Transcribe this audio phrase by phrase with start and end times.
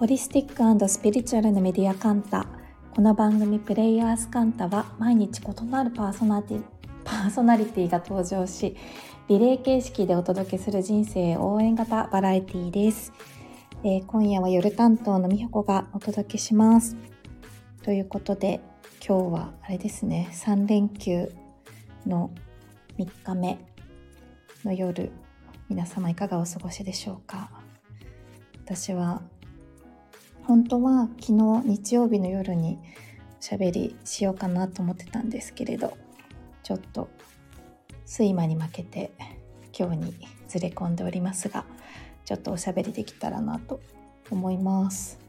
[0.00, 2.46] ホリスティックスピリチュアルなメディアカンタ。
[2.94, 6.62] この番組プレイヤーズカンタは毎日異なるパーソナリティ
[7.04, 8.74] パーソナリティが登場し
[9.28, 13.12] リレー形式でお届けする人生応援型バラエティです、
[13.84, 16.96] えー、今夜は夜担当のみほこがお届けします。
[17.82, 18.62] ということで
[19.06, 21.30] 今日はあれですね3連休
[22.06, 22.30] の
[22.96, 23.58] 3日目
[24.64, 25.12] の夜
[25.68, 27.50] 皆様いかがお過ごしでしょうか。
[28.64, 29.20] 私は
[30.50, 32.76] 本当は昨日日曜日の夜に
[33.38, 35.96] おしゃべりしようかなと思ってたんですけれど
[36.64, 37.08] ちょっと
[38.04, 39.12] 睡魔に負けて
[39.72, 41.64] 今日にずれ込んでおりますが
[42.24, 43.80] ちょっとおしゃべりできたらなと
[44.28, 45.20] 思います。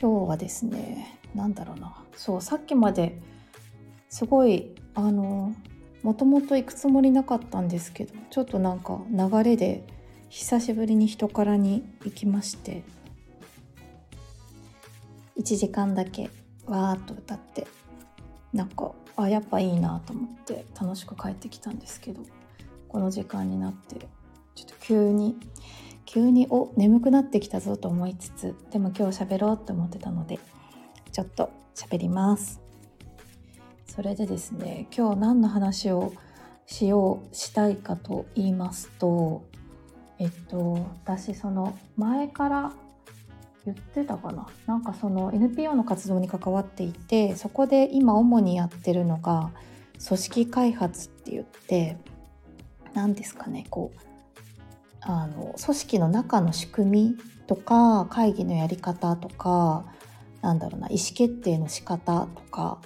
[0.00, 1.96] 今日はですね何だろうな。
[2.14, 3.18] そうさっきまで
[4.10, 5.52] すごいあの
[6.04, 9.82] もともと行くつもりなかったんですけどちょっとなんか流れで
[10.28, 12.84] 久しぶりに人からに行きまして
[15.38, 16.30] 1時間だけ
[16.66, 17.66] わーっと歌って
[18.52, 22.20] なんかあやっぱいいなと思って楽しく帰ってきたんですけど
[22.88, 24.06] この時間になって
[24.54, 25.36] ちょっと急に
[26.06, 30.38] 急にお眠くなってきたぞと思いつつでも今日喋ろうって思ってたので
[31.12, 32.60] ちょっと喋ります。
[33.86, 36.12] それでですね今日何の話を
[36.66, 39.44] しようしたいかと言いますと
[40.18, 42.72] えっと私その前から
[43.66, 44.46] 言ってたかな。
[44.66, 49.50] なんかその NPO の活動に関わっていてそこで今主にやってるのが
[50.06, 51.96] 組織開発って言って
[52.92, 53.98] 何ですかねこう
[55.00, 59.84] あの組織の中の仕組みとか会議のやり方とか
[60.40, 62.78] なんだろうな意思決定の仕方とか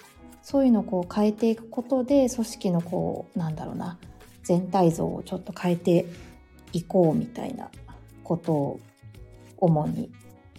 [0.42, 3.98] そういうのをこう変えていくことで組織のこうなんだろうな
[4.42, 6.06] 全体像をちょっと変えて
[6.72, 7.70] いこうみたいな
[8.24, 8.80] ことを
[9.58, 10.10] 主に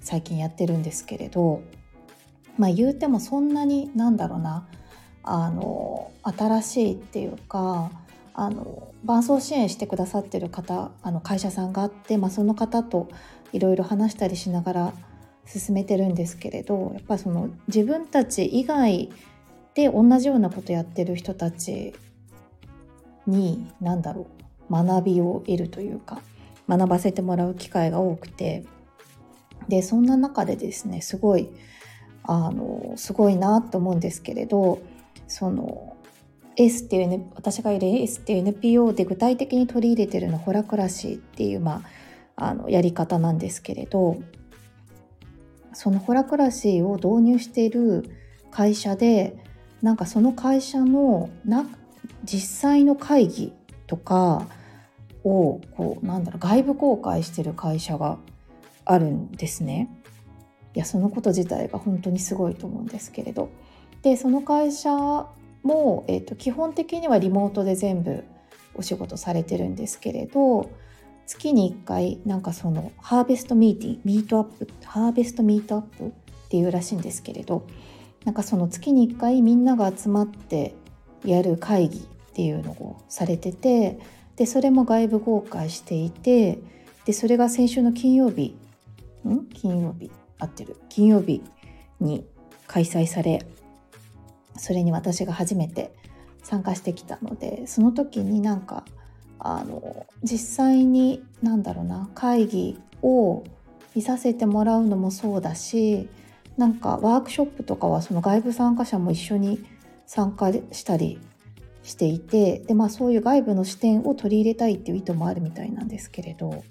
[0.01, 1.61] 最近やってるんですけれど
[2.57, 4.67] まあ言うてもそんなになんだろうな
[5.23, 7.91] あの新しいっていうか
[8.33, 13.09] あの伴走支援してくださってる方あの会社さんがあって、まあ、その方と
[13.51, 14.93] いろいろ話したりしながら
[15.45, 19.09] 進めてるんですけれどやっぱりその自分たち以外
[19.73, 21.93] で同じようなことやってる人たち
[23.25, 24.27] に何だろ
[24.69, 26.21] う学びを得るというか
[26.67, 28.65] 学ばせてもらう機会が多くて
[29.69, 31.49] でそんな中でですねすごい
[32.23, 34.81] あのすごいなと思うんですけれど
[35.27, 35.95] その
[36.57, 41.83] S っていう、ね、私がいる S っていう NPO で具体的に取り入れてるのホラクラシーっていう、ま
[42.35, 44.17] あ、あのやり方なんですけれど
[45.73, 48.03] そのホラクラシーを導入している
[48.51, 49.37] 会社で
[49.81, 51.65] なんかその会社のな
[52.23, 53.53] 実際の会議
[53.87, 54.45] とか
[55.23, 58.17] をこうなんだろう外部公開してる会社が
[58.91, 59.87] あるんですね。
[60.73, 63.49] いやそのこと自体が本当にすごいと思うんですけれど
[64.01, 64.91] でその会社
[65.63, 68.23] も、えーと、基本的にはリモートで全部
[68.75, 70.69] お仕事されてるんですけれど
[71.25, 76.11] 月に1回なんかそのハーベストミーティングミートアップハーベストミートアップっ
[76.49, 77.67] ていうらしいんですけれど
[78.25, 80.75] なんかその月に1回みんなが集まって
[81.25, 82.01] やる会議っ
[82.33, 83.99] ていうのをされてて
[84.35, 86.59] でそれも外部公開していて
[87.05, 88.55] でそれが先週の金曜日
[89.27, 89.45] ん？
[89.47, 90.11] 金曜日。
[90.37, 90.77] 合ってる。
[90.87, 91.43] 金曜日
[91.99, 92.25] に
[92.67, 93.45] 開催され
[94.57, 95.93] それに私が初めて
[96.43, 98.85] 参加してきたのでその時になんか
[99.39, 103.43] あの実際に何だろうな会議を
[103.95, 106.07] 見させてもらうのもそうだし
[106.57, 109.65] なんかワークショップとかはその外部参加者も一緒に
[110.05, 111.19] 参加したり
[111.83, 116.63] していてで、まあ、そういう外部の視点を取り入れたいっていう意図もあるみたいなんですけれど。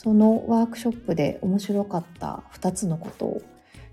[0.00, 3.42] そのワークショップで面白かった2つのことを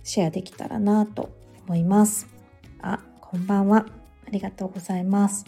[0.03, 1.31] シェアできたらなと
[1.65, 2.27] 思います。
[2.79, 3.87] あ、こんばんは。
[4.27, 5.45] ありがとうございます。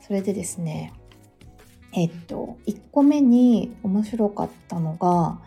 [0.00, 0.92] それでですね、
[1.92, 5.40] えっと、1個目に面白かったのが、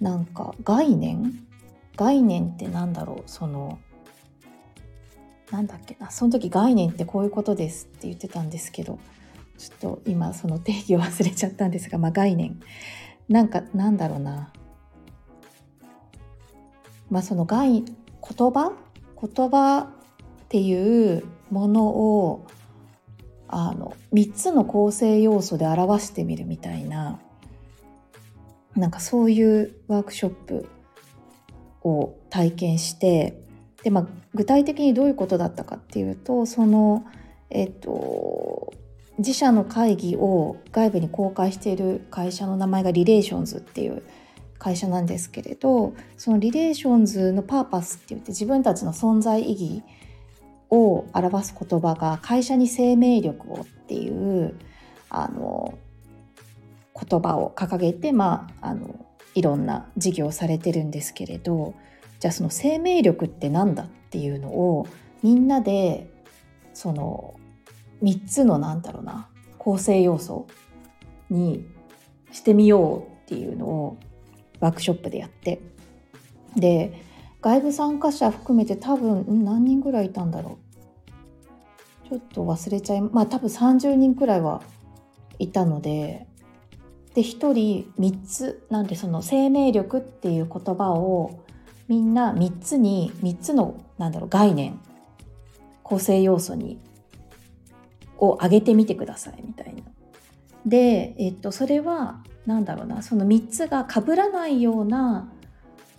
[0.00, 1.44] なんか概念？
[1.96, 3.28] 概念って何だろう？
[3.28, 3.80] その、
[5.50, 9.00] なんだっけな、その時概念ってこういうことですって言ってたんですけど、
[9.58, 12.60] ちょっと今その定義を忘れちゃったんですが、まあ概念。
[13.28, 14.52] なんかなんだろうな。
[17.10, 17.94] まあその概言
[18.50, 18.72] 葉？
[19.20, 19.88] 言葉っ
[20.48, 22.46] ていうものを
[23.48, 27.18] あの3つの構成要素で表してみるみたいな
[28.74, 30.68] なんかそういうワークショップ
[31.82, 33.40] を体験して
[33.82, 37.06] で、まあ、具体的にどういうことだったかっていうとその
[37.48, 38.74] えっと
[39.18, 44.02] 自社の会議を外部に公開している会社の名前がリレーションズっていう
[44.58, 49.82] 会社なんですけれどそのリレーションズのパーパスって言って自分たちの存在意義
[50.70, 54.58] を表す言葉が会社に生命力をっていう
[55.08, 55.78] あの
[57.08, 61.74] 言葉を掲げて、まあ、あのいろんな事業をされてるんですけれど
[62.20, 64.88] じゃあその生命力って何だっていうのを
[65.22, 66.10] みんなで
[66.72, 67.38] その
[68.02, 69.28] 3つのなんだろうな
[69.58, 70.46] 構成要素
[71.30, 71.66] に
[72.32, 73.98] してみようっていうのを
[74.60, 75.60] ワークショップでやって。
[76.56, 77.02] で
[77.42, 80.58] 外部参加者含めて多分何人ぐらいいたんだろ
[82.06, 82.08] う。
[82.08, 84.62] ちょっと忘れちゃいまあ多分30人くらいは
[85.38, 86.26] いたので。
[87.14, 91.40] で1人3つなんでその生命力っていう言葉を
[91.88, 94.78] みんな3つに3つのなんだろう概念
[95.82, 96.78] 構成要素に
[98.18, 99.82] を上げてみてくださいみたいな。
[100.64, 103.02] で、えっと、それは何だろうな。
[103.02, 105.30] その3つが被らないような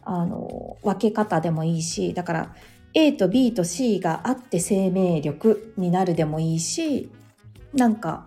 [0.04, 2.56] あの分け方でもいいしだから
[2.94, 7.12] A と B と C があって生命力になるでもいいし
[7.74, 8.26] なんか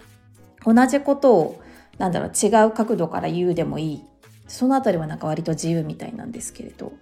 [0.64, 1.60] 同じことを
[1.96, 4.04] なんだろう違う角度から言うでもいい。
[4.46, 6.92] そのあたりはなんか割と自由みたいなんですけれど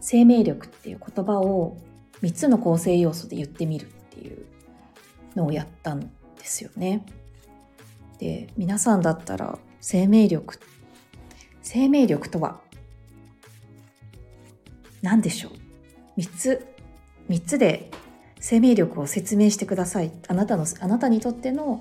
[0.00, 1.78] 生命力っていう言葉を
[2.22, 4.44] 3つの構成要素で言ってみるっていう。
[5.36, 7.06] のをやったんですよね。
[8.18, 10.58] で皆さんだったら生命力
[11.62, 12.60] 生命力とは
[15.02, 16.66] 何でしょう？3つ
[17.28, 17.90] 3つで
[18.40, 20.10] 生命力を説明してください。
[20.28, 21.80] あなたのあなたにとっての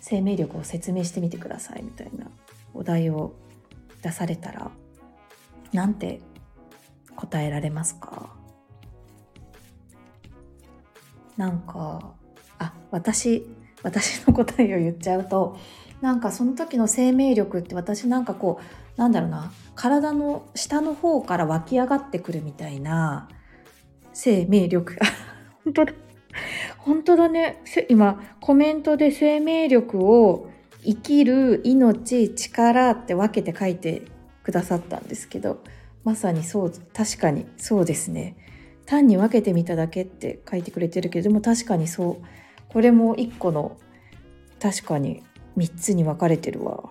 [0.00, 2.26] 生命力を説明してみてくださいみたいな
[2.72, 3.34] お題を
[4.02, 4.70] 出されたら
[5.72, 6.20] なんて
[7.16, 8.34] 答えられますか？
[11.36, 12.14] なんか
[12.58, 13.46] あ私
[13.82, 15.56] 私の答えを言っちゃうと
[16.00, 23.28] なんかその時の生命力って私なんかこうなんだろうな体の下の方から湧き上がってくるみたいな
[24.12, 24.96] 生命力。
[25.64, 25.92] 本当だ。
[26.78, 27.62] 本当だね。
[27.88, 30.50] 今コメントで生命力を
[30.84, 34.02] 生きる命力って分けて書いて
[34.42, 35.62] くださったんですけど
[36.04, 38.36] まさにそう確かにそうですね。
[38.86, 42.43] 単に分けてみただけって書いてくれてるけどでも確かにそう。
[42.74, 43.78] これも一個の
[44.60, 45.22] 確かに
[45.56, 46.90] 3つに分かれてるわ。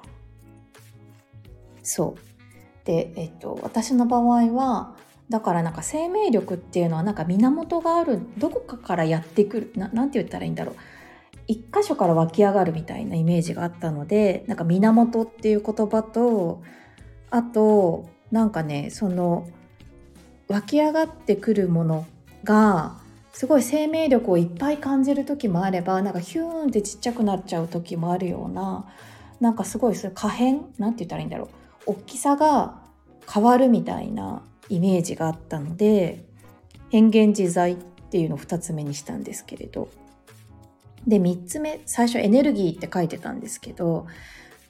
[1.84, 2.86] そう。
[2.86, 4.96] でえっと私の場合は
[5.30, 10.76] だからなんか生命力っていうのはなんか源があるどこかからやってくるななんて言ったらいいんだろう。
[11.48, 16.64] 一箇所から湧き上がるみたいなイメージがあったのでなんか源っていう言葉と
[17.30, 19.50] あとなんかねその
[20.48, 22.06] 湧き上がってくるもの
[22.46, 23.03] が
[23.34, 28.86] すごい生命力をいっぱい感じる時もあればなんかヒューンってちっちゃくなっちゃう時もあるような
[29.42, 30.66] なんかすごいそれ可変？
[30.78, 31.50] なんて言ったらいいんだろ
[31.86, 31.92] う。
[31.92, 32.80] 大きさが
[33.30, 36.24] 変わるみたいなイメージがあったので
[36.90, 39.90] 変幻自在っていうのを2つ目にしたんですけれど。
[41.06, 44.08] で3つ目最初エネルギーって書いてたんですけど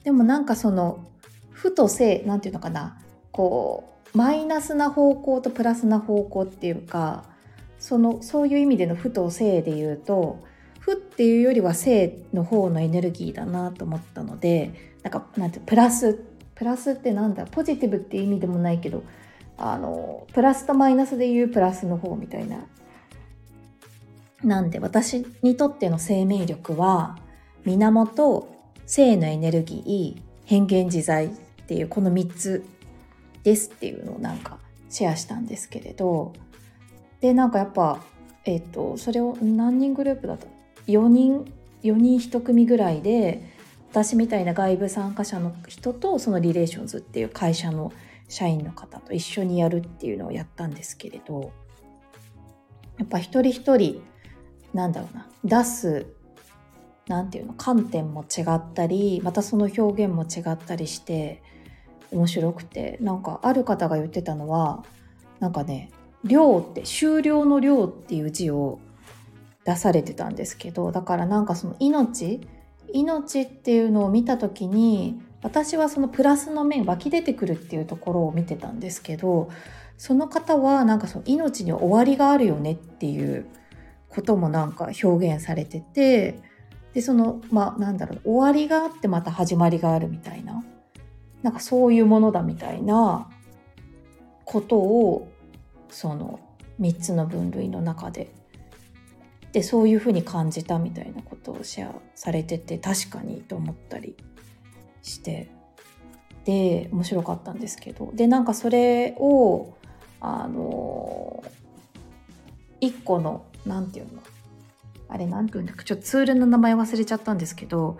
[0.02, 1.06] でもなんかその
[1.50, 2.98] 負と正なんていうのかな
[3.30, 7.24] こうマイナスな方向とプラスな方向っていうか
[7.84, 10.42] そのそういう意味での負と正で言うと
[10.80, 16.18] 負っていうよりは正の方のエネルギーだなと思ったのでなんかなんてプラス
[16.54, 17.44] プラスってなんだ？
[17.44, 19.04] ポジティブっていう意味でもないけど
[19.58, 22.64] あのプラスとマイナスで言うプラスの方みたいな。
[24.42, 27.18] なんで私にとっての生命力は
[27.66, 28.48] 源
[28.86, 31.30] 正のエネルギー変幻自在っ
[31.66, 32.64] ていうこの3つ
[33.42, 36.32] ですっていうのをなんかシェアしたんですけれど
[37.24, 38.00] でなんかやっぱ
[38.44, 40.46] えっ、ー、とそれを何人グループだと
[40.88, 41.50] 4人
[41.82, 43.50] 4人1組ぐらいで
[43.88, 47.94] 私みたいな外部参加者の人とそのリレーションズっていう会社の
[48.28, 51.50] 社員の方と一緒にやるっていうのをやったんですけれど
[52.98, 54.02] やっぱ一人一人
[54.74, 55.26] なんだろうな
[55.62, 56.06] 出す
[57.08, 61.42] なんていうの観点も違ったりまたその表現も違ったりして
[62.12, 64.84] 面白くてなんかある方が言ってたのは
[65.40, 65.90] なんかね
[66.24, 68.80] 量って終了の量っていう字を
[69.64, 72.40] 出されてたんですけどだからなんかその命
[72.92, 79.50] 命っていうのを見た時に私はそのプラスの面湧き出てくるっていうところを見てたんですけど
[79.98, 83.46] その方はなんかその命に終わりがあるよねっていう
[84.08, 86.40] こともなんか表現されてて
[86.94, 90.64] でそのまあなんだろう終わりがあってまた始まりがあるみたいな
[91.42, 93.28] なんかそういうものだみたいな
[94.44, 95.28] ことを
[95.94, 96.40] その
[96.80, 98.32] 3つの分類の中で
[99.52, 104.16] でそういうふうに感じたみたいなことをシェアされてて確かにと思ったり
[105.02, 105.48] して
[106.44, 109.76] で面白かったんですけどでなんかそれを
[110.20, 111.44] あの
[112.80, 114.20] 一個の何て言うの
[115.08, 117.98] あれ何て言うんだっけちょっとツールの名前忘れちゃったんですけど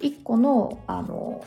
[0.00, 1.44] 一個のあの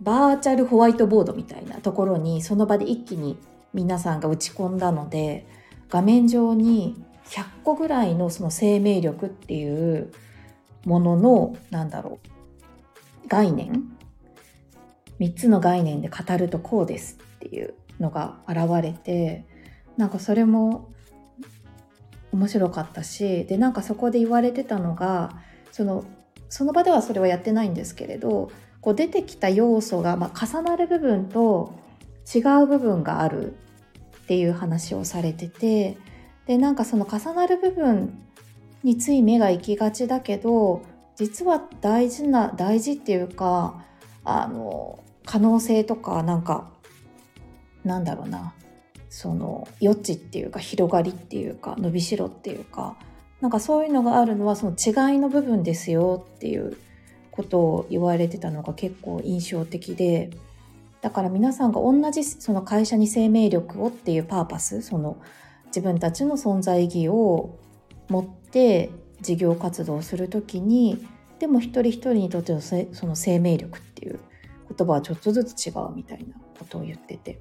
[0.00, 3.36] バーチャルホワイトボードみたいなところにその場で一気に
[3.74, 5.46] 皆さんが打ち込んだので
[5.90, 10.12] 画面上に100個ぐらいのその生命力っていう
[10.84, 13.84] もののなんだろう概念
[15.20, 19.44] 3つの概念で語るとこうですっていうのが現れて
[19.96, 20.90] なんかそれも
[22.32, 26.04] 面白かったしでなんかそこで言われてたのがその
[26.48, 31.74] その場ではそれはやってないんですけれどこう出てきた要素が、まあ、重なる部分と
[32.34, 33.54] 違う部分がある
[34.22, 35.96] っていう話をされてて
[36.46, 38.18] でなんかその重なる部分
[38.82, 40.82] につい目が行きがちだけど
[41.16, 43.84] 実は大事な大事っていうか
[44.24, 46.70] あの可能性とかなんか
[47.84, 48.54] なんだろうな。
[49.10, 52.96] その余地っていうか広がりっていうか伸びしろっていうか
[53.40, 56.76] なんかそういうのがあるのはその違いの部分ですよっていう
[57.30, 60.30] ことを言われてたのが結構印象的で
[61.08, 65.16] だから皆さんが同じその会社に生命力をっていうパーパスその
[65.68, 67.58] 自分たちの存在意義を
[68.10, 68.90] 持って
[69.22, 71.02] 事業活動をする時に
[71.38, 74.20] でも一人一人にとってのその生命力っていう
[74.76, 77.40] 言葉はちょっとずつ違うみたいなことを言ってて。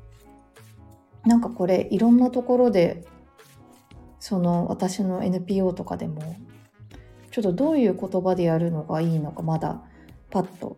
[1.25, 3.03] なんかこれいろんなところで
[4.21, 6.38] その私の NPO とかでも
[7.31, 9.81] ちょっとどういう言葉でやるのがいいのかまだ
[10.29, 10.77] パッと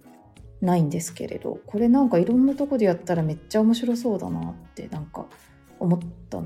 [0.62, 5.26] ないんですけれどこれなんかいろんなとこでやったらめっちゃ面白そうだなってなんか
[5.80, 6.00] 思っ
[6.30, 6.42] た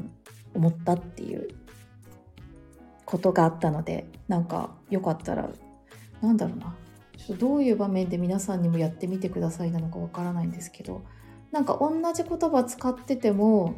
[0.53, 1.49] 思ったっていう
[3.05, 5.49] ことがあったのでなんかよかったら
[6.21, 6.75] なんだろうな。
[7.17, 11.03] ちょっとどういう場面で皆さんにもやってみてくださいなのかわからないんですけど
[11.51, 13.75] なんか同じ言葉使ってても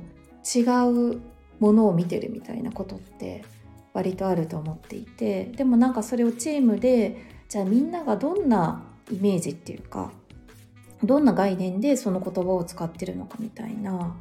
[0.55, 1.21] 違う
[1.59, 3.43] ものを見てるみたいなことって
[3.93, 10.11] 割とあると思っていてでもなんかそれをチームでじゃあみんながどんなイメージっていうか
[11.05, 14.15] どんな概念でその言葉を使ってるのかみたいな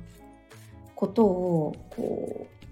[0.94, 2.64] ことをこう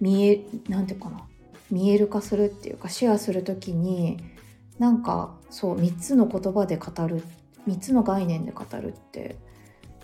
[0.00, 1.26] 見えなんていうかな
[1.70, 4.18] 見える化するっていうかシェアする時に
[4.78, 7.22] なんかそう3つの言葉で語る
[7.68, 9.36] 3つの概念で語るって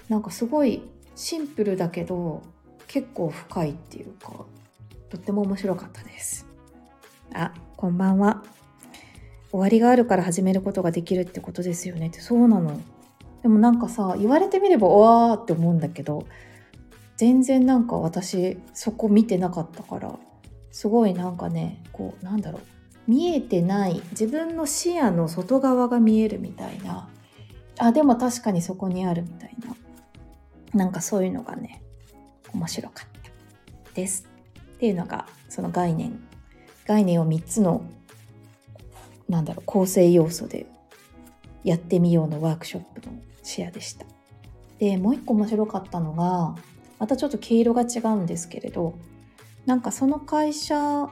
[0.09, 0.83] なんかすごい
[1.15, 2.43] シンプルだけど
[2.87, 4.33] 結構深いっていうか
[5.11, 6.47] とっても面白かったです。
[7.33, 8.43] あこんばんは。
[9.51, 12.21] 終わりがあるから始めることができるってことですよねって。
[12.21, 12.81] そうなの。
[13.43, 16.27] でもなんかさ言われてみればわーって思うんだけど
[17.17, 20.19] 全然なんか私そこ見てなかったから
[20.71, 22.63] すごいなんかねこうなんだろう
[23.07, 27.09] 見えてない自分の視野の外側が見えるみたいな。
[27.79, 29.75] あでも確かにそこにあるみたいな。
[30.75, 31.83] なんかそういうのがね
[32.53, 33.31] 面白かった
[33.95, 34.29] です
[34.77, 36.21] っていうのがその概念。
[36.87, 37.85] 概念を3つの
[39.29, 40.67] なんだろう構成要素で
[41.65, 43.13] やってみようのワークショップの
[43.51, 44.07] シェアでした。
[44.79, 46.55] でもう一個面白かったのが
[46.99, 48.95] またちょっと毛色が違うんですけれど
[49.67, 51.11] なんかその会社は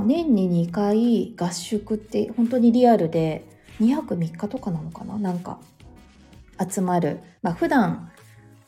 [0.00, 3.44] 年に2回合宿って本当にリアルで
[3.80, 5.18] 2泊3日とかなのかな？
[5.18, 5.58] なんか
[6.70, 8.12] 集まる、まあ、普段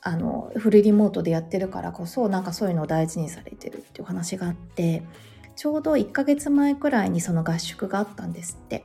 [0.02, 5.02] あのフルリモートでやってるからこそなんかそういうのを大事にされてるっていう話があって
[5.56, 8.84] ちょうど1ヶ月前くらいにその合宿があったんですって。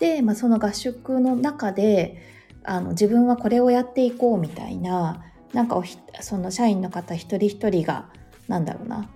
[0.00, 2.18] で、まあ、その合宿の中で
[2.64, 5.82] あの自分はこれをやっていこうみたいななんか
[6.20, 8.08] その社員の方一人一人が
[8.48, 9.08] なんだろうな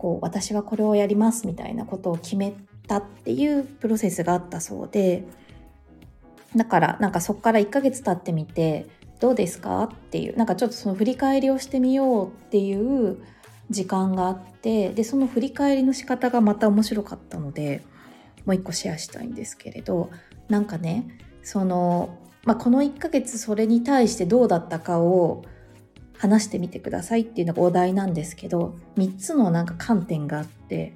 [0.00, 2.54] こう私はこれをやりますみたいなことを決め
[2.88, 5.26] たっていうプロセスがあったそうで
[6.56, 8.86] だからなんかそこから1ヶ月経ってみて
[9.20, 13.22] どうですかっていうなんかちょっとその振り返りをしてみようっていう
[13.68, 17.82] 時間があってでその振り返りの仕方がまた面白かったので
[18.46, 20.10] もう一個シェアしたいんですけれど
[20.48, 21.06] なんかね
[21.42, 25.44] その、まあ、この1ヶ月それに対してどうだったかを
[26.18, 30.92] 話してみてくださいっていうのがお題なんですけど3つのなんか観点があって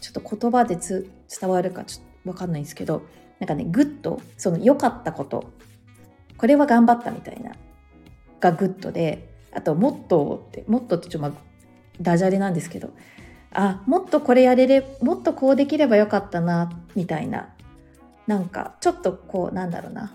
[0.00, 3.02] ちょっと言葉で伝わるかちょっと分かんないんですけど
[3.38, 5.50] なんかねグッとその良かったこと
[6.36, 7.54] これは頑張ったみたいな
[8.40, 11.46] がグッドであともっとってもっとってちょっとまあ
[12.00, 12.90] ダジャレなんですけど
[13.52, 17.48] あもっとこれやれれもっとこうできればよかったなみたいな
[18.26, 20.12] なんかちょっとこうなんだろうな。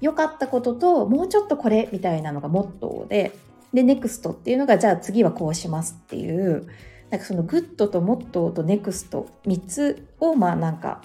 [0.00, 3.32] 良かったことともうちょっとこれみたいなのがモットで。
[3.72, 6.66] で、ネクストっていうのが、じゃあ次はこうしますっていう、
[7.10, 11.02] なんかそのグッドとモットとネクスト3つをまあなんか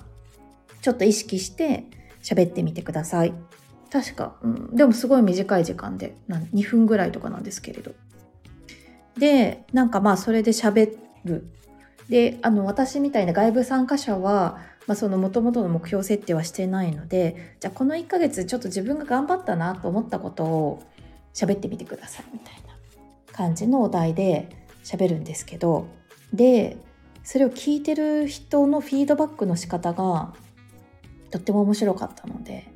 [0.81, 1.85] ちょっと意識して
[2.21, 3.33] 喋ってみてください。
[3.91, 6.15] 確か、うん、でもすごい短い時間で。
[6.27, 7.93] 2分ぐらいとかなんですけれど。
[9.17, 11.47] でなんかまあそれで喋る。
[12.09, 20.83] であの私みたいな外部参加者はまあ、その元々の目標設定はしてないのでじゃあこの1ヶ月ちょっと自分が頑張ったなと思ったことを
[21.33, 22.75] 喋ってみてくださいみたいな
[23.31, 24.49] 感じのお題で
[24.83, 25.87] 喋るんですけど
[26.33, 26.77] で
[27.23, 30.33] それを聞いてる人のフィードバックの仕方が
[31.31, 32.71] とっても面白かったので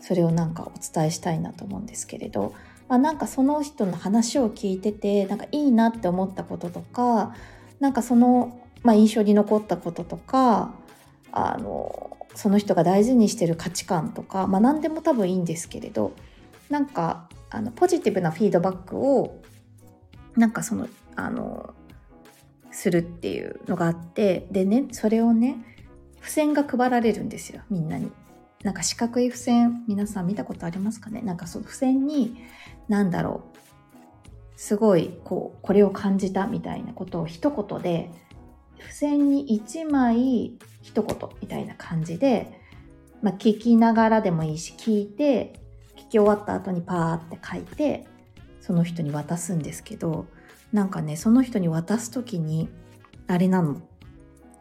[0.00, 2.54] それをなんかお伝えしたいなと思うんですけれど、
[2.88, 7.34] まあ、なんかその人の話を聞いててなんかいいなって思ったこととか
[7.80, 10.74] なんかその、まあ、印象に残ったこととか
[11.38, 16.14] あのその人が大事にしてる価値観とか、まあ、何でも多分いいんですけれど
[16.70, 19.42] なんかあのポジティブなフィードバックを
[20.34, 21.74] なんかそのあの
[22.70, 25.58] するっていうのがあってでねそれをね
[26.20, 28.10] 付箋が配られるんですよみんなに。
[28.62, 31.20] なんか四角い付箋皆さん見たことありますかね？
[31.20, 32.36] なんかその付箋に
[32.88, 33.58] 何だろう
[34.56, 38.10] すごいこうこれを感じたみたいなことを一言で
[38.78, 40.52] 付箋に1枚
[40.82, 42.60] 一言みたいな感じで、
[43.22, 45.54] まあ、聞きながらでもいいし聞いて
[45.96, 48.06] 聞き終わった後にパーって書いて
[48.60, 50.26] その人に渡すんですけど
[50.72, 52.68] なんかねその人に渡す時に
[53.26, 53.80] あれなの。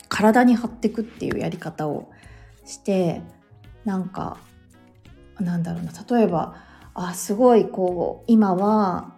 [0.08, 2.12] 体に貼ってくっていうやり方を
[2.64, 3.22] して
[3.84, 4.38] なんか
[5.40, 5.92] なんだろうな。
[6.18, 6.56] 例えば
[6.94, 9.14] あすごいこう今は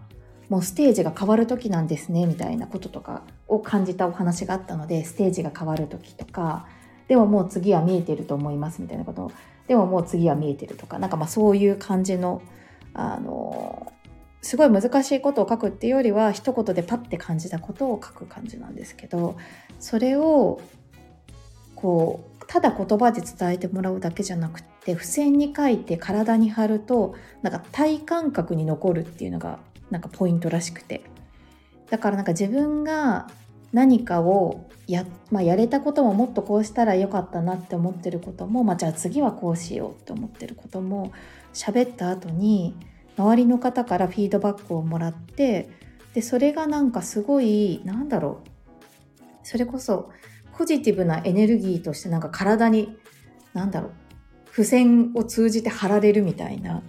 [0.49, 6.67] もうステージが変わる時なんですねみたいなこととかを感じたお話があったのでステージが変わる時とか
[7.07, 9.31] でももう次は見えてると思いますみたいなこと。
[9.67, 12.41] でももう次は見えてるとかなんかまあそういう感じの
[12.93, 13.91] あの
[14.41, 19.35] すごい難しいことを書くっていうよりは一言でパッて感じたことを書く感じなんですけど
[19.79, 20.61] それを
[21.75, 29.59] こうただ言葉で伝えてもらうだけじゃなくて付箋に書いて体に貼るとなんか体感覚に残るっていうのが
[29.91, 31.01] なんかポイントらしくて。
[31.89, 33.27] だからなんか自分が
[33.73, 41.11] 何かをや,、まあ、やれたことももっとこうしたらよかったなって思ってることも、まあ、じゃあ次はこうしようって思ってることも
[41.53, 42.75] 喋った後に
[43.17, 45.69] 周りの方からフィードバックをもらって
[46.13, 50.11] でそれがなんかすごいなんだろうそれこそ
[50.57, 52.97] ポジティブなエネルギーとしてなんか体に
[53.53, 53.91] なんだろう
[54.51, 56.81] 付箋を通じて貼られるみたいな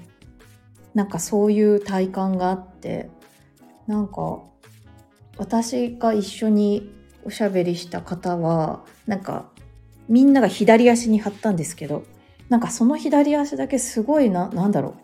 [0.94, 3.10] なんかそういう体感があって
[3.86, 4.40] なんか
[5.38, 6.92] 私が一緒に
[7.24, 9.48] おしゃべりした方はなんか
[10.08, 12.04] みんなが左足に貼ったんですけど
[12.48, 14.94] なんかその左足だけすごいななんだろう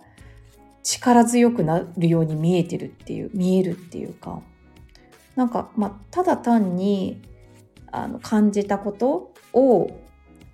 [0.82, 4.42] 力強くなるように見えてるっていう見えるっていうか
[5.36, 7.22] なんかまあただ単に
[7.92, 10.00] あの感じたことを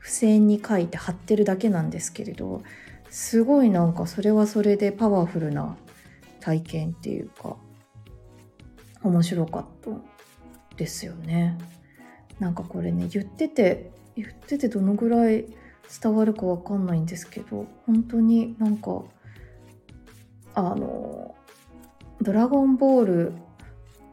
[0.01, 2.62] 付箋に書いて貼ってるだけなんですけれど
[3.09, 5.77] すごいなんかそれはそれでパワフルな
[6.40, 7.57] 体験っていうか。
[9.03, 9.91] 面白かった
[10.77, 11.59] ですよね。
[12.39, 15.47] なんかこれね言ってて言っててどのぐらい
[16.03, 19.03] 伝わるかわかんないんですけど本当になんか
[20.55, 21.35] あの
[22.23, 23.33] 「ドラゴンボール」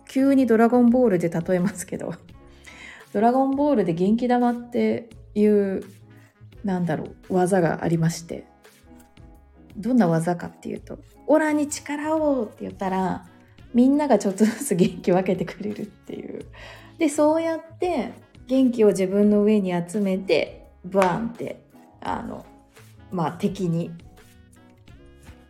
[0.10, 2.13] 急に「ドラゴンボール」で例えますけど
[3.13, 5.84] 「ドラゴンボール」で元気玉っていう
[6.63, 8.45] なんだろう技がありまして
[9.78, 13.26] どんな技かっていうと「オラに力を!」って言ったら
[13.73, 16.45] みんながちょっとずつ元気分けてくれるっていう。
[16.97, 18.13] でそうやって
[18.47, 21.62] 元気を自分の上に集めてバーンって
[22.01, 22.45] あの
[23.12, 23.91] まあ敵に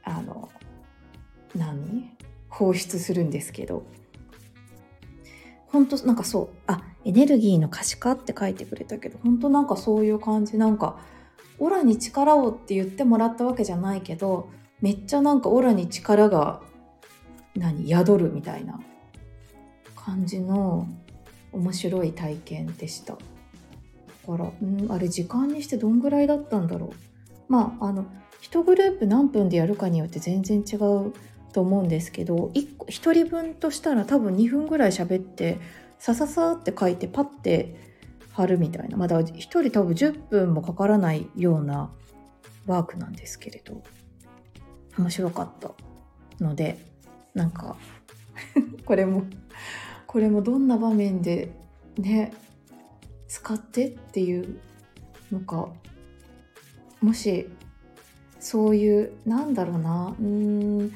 [0.04, 0.50] あの
[1.56, 2.16] 何？
[2.50, 3.84] 放出するんですけど。
[5.68, 10.58] 本当なんかそうあエネルギーの可視化って書いてくれたけど本当なんかそういう感じ。
[10.58, 10.98] なんか
[11.60, 14.50] オラに力をって言ってもらったわけじゃないけど
[14.82, 16.62] めっちゃなんかオラに力が
[17.58, 18.80] 何宿るみたいな
[19.96, 20.88] 感じの
[21.52, 23.14] 面白い体験でした。
[23.14, 26.90] だからんあれ時間にしてどんぐらいだったんだろう。
[27.48, 28.06] まああの
[28.42, 31.14] 1グループ何分でやるかによって全然違う
[31.54, 35.58] と思うんですけど 1, 1人分としたら多分2分ぐらい喋って
[35.98, 37.76] さささって書いてパッて
[38.32, 41.90] 貼るみたいなまだ1人多分10分もかからないような
[42.68, 43.82] ワークなんですけれど
[44.98, 45.72] 面白かった
[46.44, 46.78] ので
[47.38, 47.76] なんか
[48.86, 49.24] これも
[50.08, 51.52] これもどんな場面で
[51.98, 52.34] ね
[53.28, 54.60] 使ってっていう
[55.32, 55.70] のか
[57.02, 57.48] もし
[58.40, 60.92] そういうなんだろうなうん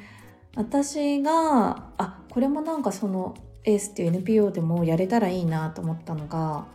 [0.55, 6.65] 私があこれもなんかそのエースっていう NPO でもやれたらいいなと思ったのが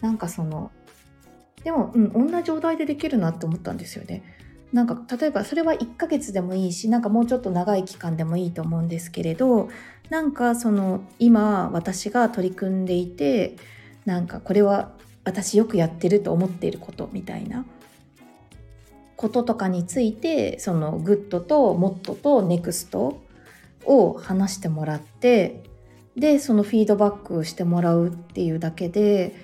[0.00, 0.72] なんかその
[1.62, 4.37] でも、うん、同じ状態でできるなって思ったんですよね。
[4.72, 9.70] なんか例えばそれは1ヶ月でもいいしなんかもうちょっと長い期間でもいいと思うんですけれど
[10.10, 13.56] なんかその今私が取り組んでいて
[14.04, 14.92] なんかこれは
[15.24, 17.64] 私よくやってると思っていることみたいな
[19.16, 23.20] こととかについてそのグッドとモットとネクスト
[23.84, 25.62] を話してもらって
[26.14, 29.34] でそのフィードバックしてもらうっていうだけで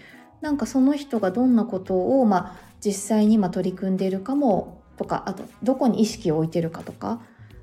[0.40, 7.20] なんかその人がどんなことを、まあ、実際に今取り組んでいるかもとかあとどこに意識を置いてるかとか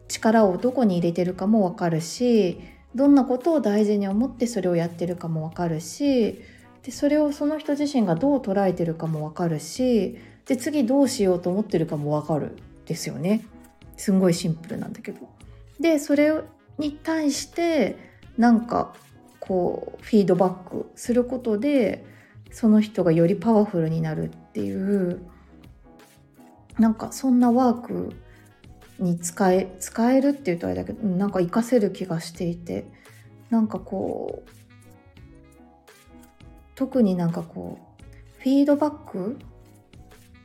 [0.08, 2.60] 力をどこに入れてるかも分かるし
[2.96, 6.42] どんなことを大事に思ってそれをやってるかも分かるし
[6.84, 13.46] でそれをその人自身がどう捉えてるかも分かるしで次どうしようと思ってるかも分かるですよね
[13.96, 15.30] すんごいシンプルなんだけど。
[15.80, 16.32] でそれ
[16.78, 17.98] に対して
[18.38, 18.94] なんか
[19.40, 22.06] こうフィードバックすることで
[22.52, 25.22] その人がよりパワフルになるっていう
[26.80, 28.14] なんかそんなワーク
[29.00, 32.86] に使え使えるっていうとあれだけどなんか活かせる気がしていて
[33.50, 34.50] なんかこう
[36.76, 39.38] 特になんかこうフィードバック？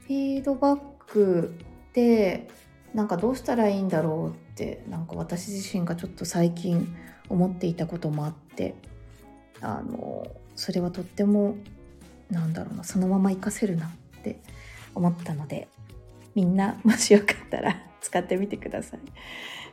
[0.06, 1.54] フィードバック
[1.88, 2.48] って
[2.94, 6.94] なんかどうしたらいいんだろうってなんか私自身がちょっと最近
[7.28, 8.74] 思っていたこともあって
[9.60, 11.56] あのそれはとっても
[12.30, 13.90] なんだろうなそのまま活かせるなっ
[14.22, 14.40] て
[14.94, 15.68] 思ったので
[16.36, 19.00] みんなもしよかったら使ってみてください。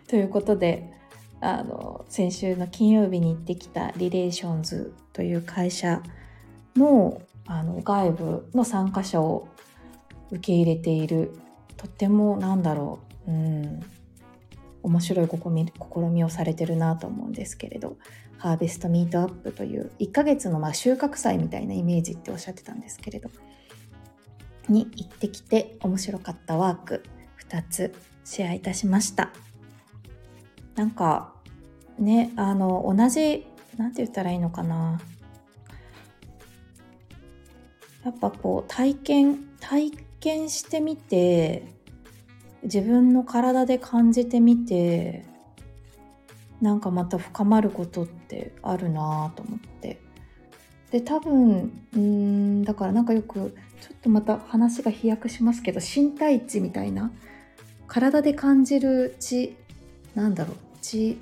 [0.08, 0.92] ということで
[1.42, 6.02] あの先週の金曜日に行ってきたリレーションズという会社
[6.76, 9.50] のあの外部の参加者を
[10.32, 11.34] 受け入れている
[11.76, 13.82] とってもなんだろう、うん、
[14.82, 17.98] 面白い試みをされてるなと思うんですけれど
[18.38, 23.30] ハーベストミートアップという1ヶ月のまあ収穫祭みたいなイメージっておっしゃってたんですけれど
[24.70, 27.04] に行ってきて面白かったワーク
[27.50, 29.32] 2つシェアいたしました。
[30.76, 31.34] なんか
[32.00, 33.46] ねあの同じ
[33.78, 35.00] 何て言ったらいいのかな。
[38.04, 41.66] やっぱこう体験体験してみて
[42.64, 45.26] 自分の体で感じてみて
[46.62, 50.02] なんかまた深まることってあるなと思って。
[50.94, 57.12] で多分うんだからなんかよくちょっとまた話が飛躍しますけど身体値みたいな
[57.88, 59.56] 体で感じる知
[60.14, 61.18] なんだろう知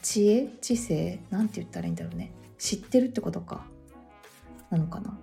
[0.00, 2.32] 知恵知性なんて言ったらいいんだろうね。
[2.56, 3.66] 知ってるってことか。
[4.70, 5.18] なのかな。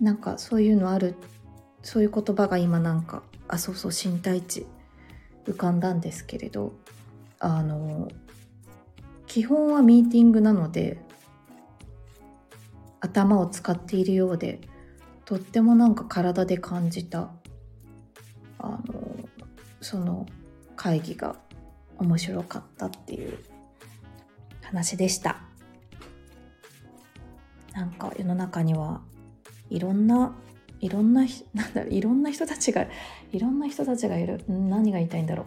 [0.00, 1.14] なんかそういうのある
[1.82, 4.64] そういう言葉が今なんかあそうそう身体値
[5.44, 6.72] 浮かんだんですけれど
[7.38, 8.08] あの
[9.26, 11.02] 基本はミーティングなので
[13.00, 14.60] 頭を使っているようで
[15.24, 17.30] とってもなんか体で感じた
[18.58, 18.78] あの
[19.80, 20.26] その
[20.76, 21.36] 会議が
[21.98, 23.38] 面白かったっていう
[24.62, 25.40] 話でした。
[27.72, 29.00] なんか世の中には
[29.70, 30.34] いろんな
[30.80, 32.86] いろんな なんだろういろんな人たちが
[33.32, 34.44] いろんな人たちがいる。
[34.48, 35.46] 何が言いたいんだろ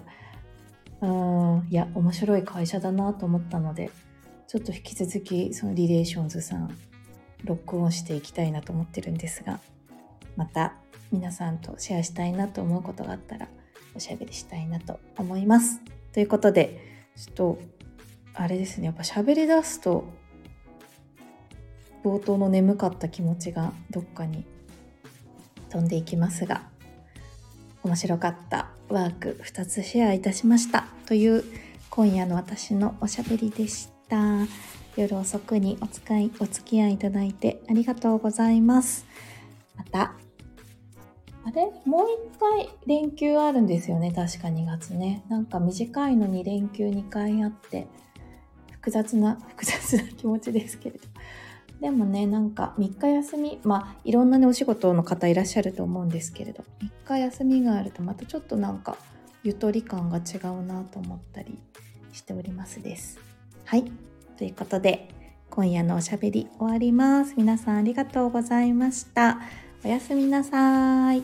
[1.02, 1.08] う。
[1.08, 3.92] うんいや面白い会社だなと思ったので
[4.48, 6.74] ちょっと引き続きそのリレーションズさん
[7.44, 9.60] ロックオンしていきたいなと思ってるんですが
[10.36, 10.74] また
[11.12, 13.48] 皆さんとシェアしたいなと思うことがあったら
[13.96, 15.80] おしゃべりしたいなと思います。
[16.12, 16.80] ということで
[17.16, 17.60] ちょっと
[18.34, 20.06] あれですねやっぱ喋り出すと
[22.04, 24.46] 冒頭の眠かった気持ちがどっかに
[25.70, 26.64] 飛んでいきますが
[27.84, 31.44] 面白かったワーク2つシェアいたしましたという
[31.90, 34.83] 今夜の私のおしゃべりでした。
[34.96, 39.06] 夜遅くにお使いお付き合いいただいてありがとうございます。
[39.76, 40.14] また、
[41.46, 41.72] あれ？
[41.86, 44.12] もう一回連休あるんですよね？
[44.12, 45.24] 確か2月ね。
[45.30, 47.88] なんか短いのに連休2回あって、
[48.72, 51.08] 複雑な、 複雑な気持ちですけれど。
[51.82, 58.96] でもね、なんか3日休み、まあいろんなね、お仕事の方いらっしゃると思うんですけれど、3日休みがあるとまたちょっとなんか
[59.44, 61.58] ゆとり感が違うなと思ったり
[62.14, 63.20] しておりますです。
[63.66, 63.92] はい。
[64.44, 65.08] ということで、
[65.50, 67.36] 今夜のおしゃべり終わります。
[67.38, 69.40] 皆さんありがとうございました。
[69.86, 71.24] おやすみなさい。